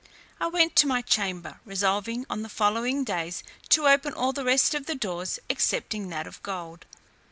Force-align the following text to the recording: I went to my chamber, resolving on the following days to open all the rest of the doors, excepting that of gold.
I 0.39 0.47
went 0.47 0.75
to 0.77 0.87
my 0.87 1.03
chamber, 1.03 1.59
resolving 1.63 2.25
on 2.27 2.41
the 2.41 2.49
following 2.49 3.03
days 3.03 3.43
to 3.69 3.87
open 3.87 4.13
all 4.15 4.33
the 4.33 4.43
rest 4.43 4.73
of 4.73 4.87
the 4.87 4.95
doors, 4.95 5.37
excepting 5.47 6.09
that 6.09 6.25
of 6.25 6.41
gold. 6.41 6.87